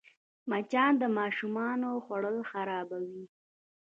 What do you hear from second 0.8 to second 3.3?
د ماشومانو خوړ خرابوي